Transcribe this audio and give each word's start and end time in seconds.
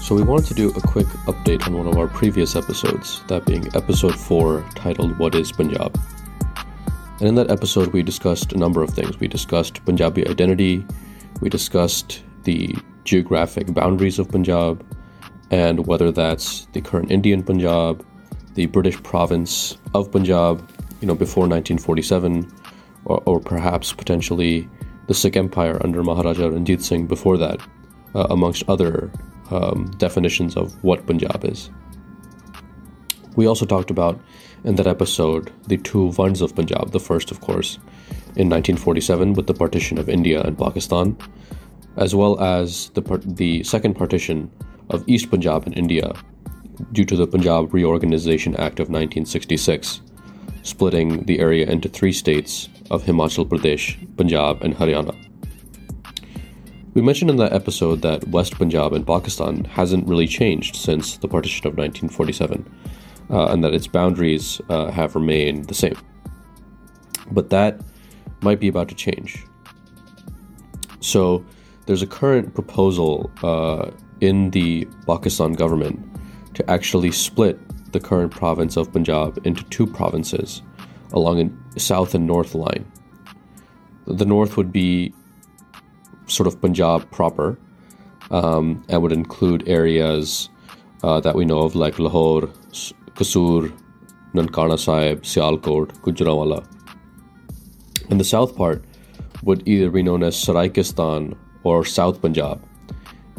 So, 0.00 0.14
we 0.14 0.22
wanted 0.22 0.46
to 0.46 0.54
do 0.54 0.70
a 0.70 0.80
quick 0.80 1.06
update 1.26 1.66
on 1.66 1.76
one 1.76 1.86
of 1.86 1.98
our 1.98 2.08
previous 2.08 2.56
episodes, 2.56 3.22
that 3.28 3.44
being 3.44 3.66
episode 3.76 4.18
4, 4.18 4.64
titled 4.74 5.18
What 5.18 5.34
is 5.34 5.52
Punjab? 5.52 6.00
And 7.20 7.28
in 7.28 7.34
that 7.34 7.50
episode, 7.50 7.92
we 7.92 8.02
discussed 8.02 8.54
a 8.54 8.56
number 8.56 8.82
of 8.82 8.88
things. 8.88 9.20
We 9.20 9.28
discussed 9.28 9.84
Punjabi 9.84 10.26
identity, 10.26 10.84
we 11.42 11.50
discussed 11.50 12.22
the 12.44 12.74
geographic 13.04 13.74
boundaries 13.74 14.18
of 14.18 14.30
Punjab, 14.30 14.82
and 15.50 15.86
whether 15.86 16.10
that's 16.10 16.66
the 16.72 16.80
current 16.80 17.10
Indian 17.12 17.42
Punjab, 17.42 18.02
the 18.54 18.64
British 18.66 19.00
province 19.02 19.76
of 19.94 20.10
Punjab, 20.10 20.66
you 21.02 21.06
know, 21.06 21.14
before 21.14 21.42
1947, 21.42 22.50
or, 23.04 23.22
or 23.26 23.40
perhaps 23.40 23.92
potentially 23.92 24.68
the 25.06 25.14
Sikh 25.14 25.36
Empire 25.36 25.78
under 25.84 26.02
Maharaja 26.02 26.46
Ranjit 26.48 26.80
Singh 26.80 27.06
before 27.06 27.36
that, 27.36 27.60
uh, 28.14 28.26
amongst 28.30 28.64
other 28.68 29.10
um, 29.50 29.90
definitions 29.98 30.56
of 30.56 30.82
what 30.82 31.06
Punjab 31.06 31.44
is. 31.44 31.70
We 33.36 33.46
also 33.46 33.64
talked 33.64 33.90
about 33.90 34.20
in 34.64 34.76
that 34.76 34.86
episode 34.86 35.52
the 35.66 35.78
two 35.78 36.12
Vands 36.12 36.40
of 36.40 36.54
Punjab, 36.54 36.90
the 36.90 37.00
first, 37.00 37.30
of 37.30 37.40
course, 37.40 37.76
in 38.36 38.48
1947 38.48 39.34
with 39.34 39.46
the 39.46 39.54
partition 39.54 39.98
of 39.98 40.08
India 40.08 40.42
and 40.42 40.56
Pakistan, 40.56 41.16
as 41.96 42.14
well 42.14 42.40
as 42.40 42.90
the, 42.90 43.02
part- 43.02 43.36
the 43.36 43.62
second 43.64 43.94
partition 43.94 44.50
of 44.90 45.04
East 45.08 45.30
Punjab 45.30 45.66
in 45.66 45.72
India 45.72 46.12
due 46.92 47.04
to 47.04 47.16
the 47.16 47.26
Punjab 47.26 47.72
Reorganization 47.72 48.54
Act 48.56 48.80
of 48.80 48.88
1966, 48.88 50.00
splitting 50.62 51.24
the 51.24 51.38
area 51.38 51.66
into 51.66 51.88
three 51.88 52.12
states 52.12 52.68
of 52.90 53.04
Himachal 53.04 53.46
Pradesh, 53.46 53.96
Punjab, 54.16 54.62
and 54.62 54.74
Haryana. 54.74 55.31
We 56.94 57.00
mentioned 57.00 57.30
in 57.30 57.36
that 57.36 57.54
episode 57.54 58.02
that 58.02 58.28
West 58.28 58.58
Punjab 58.58 58.92
in 58.92 59.04
Pakistan 59.04 59.64
hasn't 59.64 60.06
really 60.06 60.26
changed 60.26 60.76
since 60.76 61.16
the 61.16 61.28
partition 61.28 61.66
of 61.66 61.72
1947, 61.72 62.70
uh, 63.30 63.46
and 63.46 63.64
that 63.64 63.72
its 63.72 63.86
boundaries 63.86 64.60
uh, 64.68 64.90
have 64.90 65.14
remained 65.14 65.68
the 65.68 65.74
same. 65.74 65.96
But 67.30 67.48
that 67.48 67.80
might 68.42 68.60
be 68.60 68.68
about 68.68 68.88
to 68.90 68.94
change. 68.94 69.46
So, 71.00 71.44
there's 71.86 72.02
a 72.02 72.06
current 72.06 72.54
proposal 72.54 73.30
uh, 73.42 73.90
in 74.20 74.50
the 74.50 74.86
Pakistan 75.06 75.54
government 75.54 75.98
to 76.54 76.70
actually 76.70 77.10
split 77.10 77.58
the 77.92 78.00
current 78.00 78.32
province 78.32 78.76
of 78.76 78.92
Punjab 78.92 79.40
into 79.46 79.64
two 79.64 79.86
provinces 79.86 80.62
along 81.12 81.40
a 81.74 81.80
south 81.80 82.14
and 82.14 82.26
north 82.26 82.54
line. 82.54 82.90
The 84.06 84.26
north 84.26 84.56
would 84.58 84.72
be 84.72 85.14
sort 86.26 86.46
of 86.46 86.60
Punjab 86.60 87.10
proper 87.10 87.58
um, 88.30 88.84
and 88.88 89.02
would 89.02 89.12
include 89.12 89.68
areas 89.68 90.48
uh, 91.02 91.20
that 91.20 91.34
we 91.34 91.44
know 91.44 91.60
of 91.60 91.74
like 91.74 91.98
Lahore, 91.98 92.48
Kasur, 93.14 93.72
Nankana 94.34 94.78
Sahib, 94.78 95.22
Sialkot, 95.22 95.92
Gujranwala. 96.00 96.66
And 98.10 98.18
the 98.18 98.24
south 98.24 98.56
part 98.56 98.84
would 99.42 99.66
either 99.66 99.90
be 99.90 100.02
known 100.02 100.22
as 100.22 100.36
Saraikistan 100.36 101.36
or 101.64 101.84
South 101.84 102.20
Punjab 102.22 102.62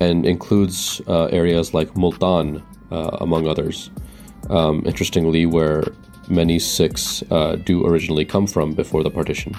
and 0.00 0.24
includes 0.24 1.00
uh, 1.06 1.26
areas 1.26 1.74
like 1.74 1.96
Multan, 1.96 2.62
uh, 2.90 3.16
among 3.20 3.46
others. 3.46 3.90
Um, 4.48 4.82
interestingly, 4.86 5.46
where 5.46 5.84
many 6.28 6.58
Sikhs 6.58 7.22
uh, 7.30 7.56
do 7.56 7.86
originally 7.86 8.24
come 8.24 8.46
from 8.46 8.72
before 8.72 9.02
the 9.02 9.10
partition. 9.10 9.54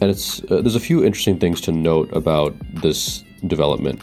And 0.00 0.10
it's 0.10 0.42
uh, 0.44 0.60
there's 0.62 0.76
a 0.76 0.80
few 0.80 1.04
interesting 1.04 1.38
things 1.38 1.60
to 1.62 1.72
note 1.72 2.12
about 2.12 2.54
this 2.82 3.24
development. 3.46 4.00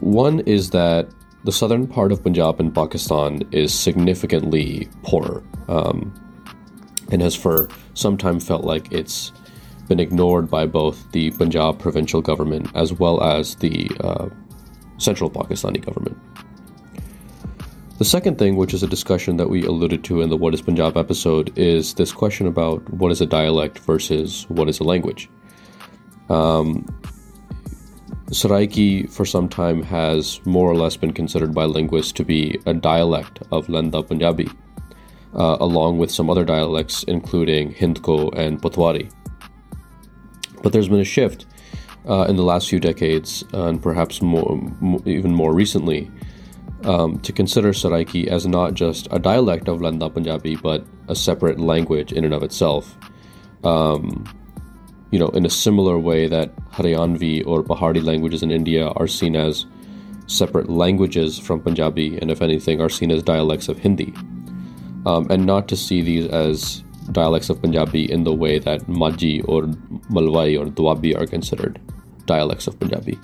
One 0.00 0.40
is 0.40 0.70
that 0.70 1.08
the 1.44 1.52
southern 1.52 1.86
part 1.86 2.12
of 2.12 2.22
Punjab 2.22 2.60
in 2.60 2.70
Pakistan 2.70 3.42
is 3.50 3.74
significantly 3.74 4.88
poorer, 5.02 5.42
um, 5.68 6.14
and 7.10 7.20
has 7.20 7.34
for 7.34 7.68
some 7.94 8.16
time 8.16 8.38
felt 8.38 8.64
like 8.64 8.92
it's 8.92 9.32
been 9.88 9.98
ignored 9.98 10.48
by 10.48 10.66
both 10.66 11.10
the 11.12 11.30
Punjab 11.32 11.78
provincial 11.80 12.22
government 12.22 12.70
as 12.74 12.92
well 12.92 13.22
as 13.22 13.56
the 13.56 13.90
uh, 14.00 14.28
central 14.98 15.28
Pakistani 15.28 15.84
government. 15.84 16.16
The 18.02 18.08
second 18.08 18.36
thing, 18.36 18.56
which 18.56 18.74
is 18.74 18.82
a 18.82 18.88
discussion 18.88 19.36
that 19.36 19.48
we 19.48 19.62
alluded 19.62 20.02
to 20.06 20.22
in 20.22 20.28
the 20.28 20.36
What 20.36 20.54
is 20.54 20.60
Punjab 20.60 20.96
episode, 20.96 21.56
is 21.56 21.94
this 21.94 22.10
question 22.10 22.48
about 22.48 22.82
what 22.92 23.12
is 23.12 23.20
a 23.20 23.26
dialect 23.26 23.78
versus 23.78 24.44
what 24.48 24.68
is 24.68 24.80
a 24.80 24.82
language. 24.82 25.30
Um, 26.28 26.84
Saraiki, 28.32 29.08
for 29.08 29.24
some 29.24 29.48
time, 29.48 29.84
has 29.84 30.44
more 30.44 30.68
or 30.68 30.74
less 30.74 30.96
been 30.96 31.12
considered 31.12 31.54
by 31.54 31.64
linguists 31.64 32.10
to 32.14 32.24
be 32.24 32.58
a 32.66 32.74
dialect 32.74 33.38
of 33.52 33.68
Lahnda 33.68 34.04
Punjabi, 34.04 34.48
uh, 35.36 35.58
along 35.60 35.98
with 35.98 36.10
some 36.10 36.28
other 36.28 36.44
dialects, 36.44 37.04
including 37.04 37.72
Hindko 37.72 38.36
and 38.36 38.60
Potwari. 38.60 39.12
But 40.60 40.72
there's 40.72 40.88
been 40.88 40.98
a 40.98 41.04
shift 41.04 41.46
uh, 42.08 42.26
in 42.28 42.34
the 42.34 42.42
last 42.42 42.68
few 42.68 42.80
decades, 42.80 43.44
uh, 43.54 43.66
and 43.66 43.80
perhaps 43.80 44.20
more, 44.20 44.60
more, 44.80 45.00
even 45.06 45.32
more 45.32 45.54
recently, 45.54 46.10
um, 46.84 47.18
to 47.20 47.32
consider 47.32 47.72
Saraiki 47.72 48.26
as 48.26 48.46
not 48.46 48.74
just 48.74 49.08
a 49.10 49.18
dialect 49.18 49.68
of 49.68 49.80
Lahnda 49.80 50.12
Punjabi, 50.12 50.56
but 50.56 50.84
a 51.08 51.14
separate 51.14 51.60
language 51.60 52.12
in 52.12 52.24
and 52.24 52.34
of 52.34 52.42
itself. 52.42 52.96
Um, 53.64 54.24
you 55.10 55.18
know, 55.18 55.28
in 55.28 55.44
a 55.44 55.50
similar 55.50 55.98
way 55.98 56.26
that 56.26 56.54
Haryanvi 56.72 57.46
or 57.46 57.62
Pahari 57.62 58.02
languages 58.02 58.42
in 58.42 58.50
India 58.50 58.88
are 58.88 59.06
seen 59.06 59.36
as 59.36 59.66
separate 60.26 60.70
languages 60.70 61.38
from 61.38 61.60
Punjabi, 61.60 62.18
and 62.18 62.30
if 62.30 62.40
anything, 62.40 62.80
are 62.80 62.88
seen 62.88 63.10
as 63.10 63.22
dialects 63.22 63.68
of 63.68 63.78
Hindi. 63.78 64.14
Um, 65.04 65.26
and 65.30 65.44
not 65.44 65.68
to 65.68 65.76
see 65.76 66.00
these 66.00 66.26
as 66.28 66.82
dialects 67.10 67.50
of 67.50 67.60
Punjabi 67.60 68.10
in 68.10 68.24
the 68.24 68.32
way 68.32 68.58
that 68.58 68.82
Majhi 68.86 69.46
or 69.48 69.64
Malwai 70.10 70.58
or 70.58 70.66
Doabi 70.66 71.16
are 71.18 71.26
considered 71.26 71.80
dialects 72.26 72.66
of 72.66 72.78
Punjabi, 72.78 73.18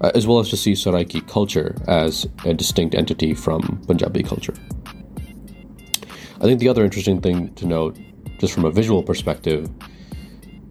uh, 0.00 0.12
as 0.14 0.26
well 0.26 0.38
as 0.38 0.48
to 0.50 0.56
see 0.56 0.72
Saraiki 0.72 1.26
culture 1.28 1.76
as 1.86 2.26
a 2.44 2.54
distinct 2.54 2.94
entity 2.94 3.34
from 3.34 3.82
Punjabi 3.86 4.22
culture. 4.22 4.54
I 6.40 6.42
think 6.42 6.60
the 6.60 6.68
other 6.68 6.84
interesting 6.84 7.20
thing 7.20 7.52
to 7.54 7.66
note, 7.66 7.98
just 8.38 8.52
from 8.52 8.64
a 8.64 8.70
visual 8.70 9.02
perspective, 9.02 9.68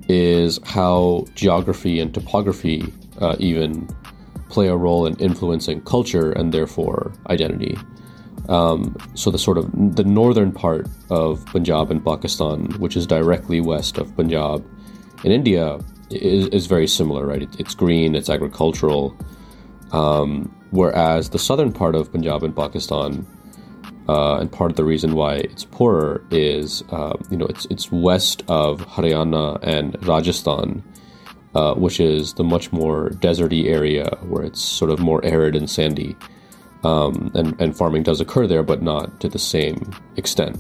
is 0.08 0.60
how 0.64 1.26
geography 1.36 2.00
and 2.00 2.14
topography 2.14 2.94
uh, 3.20 3.36
even 3.40 3.88
play 4.50 4.68
a 4.68 4.76
role 4.76 5.06
in 5.06 5.16
influencing 5.18 5.82
culture 5.82 6.32
and 6.32 6.54
therefore 6.54 7.12
identity. 7.30 7.78
Um, 8.48 8.96
so 9.14 9.30
the 9.30 9.38
sort 9.38 9.58
of 9.58 9.70
the 9.96 10.06
northern 10.06 10.54
part 10.54 10.88
of 11.10 11.46
Punjab 11.48 11.92
in 11.92 12.00
Pakistan, 12.00 12.68
which 12.80 12.96
is 12.96 13.06
directly 13.06 13.60
west 13.60 13.98
of 13.98 14.16
Punjab 14.16 14.66
in 15.26 15.34
India, 15.34 15.80
is, 16.10 16.48
is 16.48 16.68
very 16.68 16.88
similar, 16.88 17.26
right? 17.26 17.44
It, 17.44 17.60
it's 17.60 17.76
green, 17.76 18.16
it's 18.16 18.30
agricultural. 18.30 19.18
Um, 19.92 20.54
whereas 20.72 21.30
the 21.30 21.40
southern 21.40 21.72
part 21.72 21.96
of 21.96 22.12
Punjab 22.12 22.44
and 22.44 22.56
Pakistan, 22.56 23.26
uh, 24.10 24.38
and 24.38 24.52
part 24.52 24.72
of 24.72 24.78
the 24.78 24.86
reason 24.86 25.14
why 25.14 25.36
it's 25.36 25.66
poorer 25.66 26.24
is, 26.32 26.84
uh, 26.92 27.18
you 27.30 27.38
know, 27.38 27.46
it's 27.46 27.66
it's 27.70 27.92
west 27.92 28.44
of 28.48 28.80
Haryana 28.88 29.60
and 29.62 29.98
Rajasthan, 30.08 30.84
uh, 31.56 31.74
which 31.74 32.00
is 32.00 32.34
the 32.34 32.44
much 32.44 32.72
more 32.72 33.10
deserty 33.10 33.66
area 33.66 34.18
where 34.28 34.44
it's 34.44 34.62
sort 34.62 34.92
of 34.92 35.00
more 35.00 35.24
arid 35.26 35.56
and 35.56 35.70
sandy, 35.70 36.16
um, 36.84 37.32
and 37.34 37.60
and 37.60 37.78
farming 37.78 38.04
does 38.04 38.22
occur 38.22 38.48
there, 38.48 38.64
but 38.64 38.82
not 38.82 39.20
to 39.20 39.28
the 39.28 39.40
same 39.40 39.92
extent. 40.16 40.58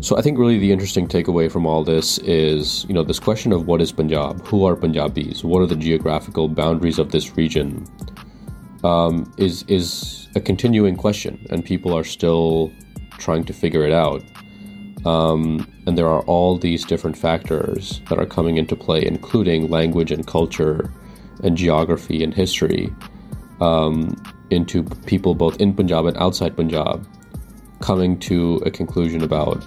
So 0.00 0.16
I 0.16 0.22
think 0.22 0.38
really 0.38 0.58
the 0.58 0.70
interesting 0.70 1.08
takeaway 1.08 1.50
from 1.50 1.66
all 1.66 1.82
this 1.82 2.18
is, 2.18 2.84
you 2.84 2.94
know, 2.94 3.02
this 3.02 3.18
question 3.18 3.52
of 3.52 3.66
what 3.66 3.80
is 3.80 3.90
Punjab, 3.90 4.46
who 4.46 4.64
are 4.64 4.76
Punjabis, 4.76 5.42
what 5.42 5.60
are 5.60 5.66
the 5.66 5.74
geographical 5.74 6.48
boundaries 6.48 7.00
of 7.00 7.10
this 7.10 7.36
region, 7.36 7.84
um, 8.84 9.32
is 9.38 9.64
is 9.64 10.28
a 10.36 10.40
continuing 10.40 10.94
question, 10.94 11.44
and 11.50 11.64
people 11.64 11.96
are 11.96 12.04
still 12.04 12.70
trying 13.18 13.42
to 13.44 13.52
figure 13.52 13.84
it 13.84 13.92
out. 13.92 14.22
Um, 15.04 15.66
and 15.86 15.98
there 15.98 16.06
are 16.06 16.22
all 16.22 16.56
these 16.56 16.84
different 16.84 17.18
factors 17.18 18.00
that 18.08 18.20
are 18.20 18.26
coming 18.26 18.56
into 18.56 18.76
play, 18.76 19.04
including 19.04 19.68
language 19.68 20.12
and 20.12 20.24
culture, 20.24 20.92
and 21.42 21.56
geography 21.56 22.22
and 22.22 22.32
history, 22.32 22.94
um, 23.60 24.14
into 24.50 24.84
people 25.06 25.34
both 25.34 25.60
in 25.60 25.74
Punjab 25.74 26.06
and 26.06 26.16
outside 26.18 26.56
Punjab 26.56 27.04
coming 27.80 28.18
to 28.18 28.62
a 28.66 28.70
conclusion 28.70 29.22
about 29.22 29.64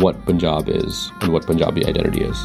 what 0.00 0.24
Punjab 0.24 0.68
is 0.68 1.12
and 1.20 1.32
what 1.32 1.44
Punjabi 1.44 1.84
identity 1.84 2.22
is. 2.22 2.42